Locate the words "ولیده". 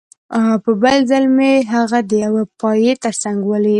3.45-3.69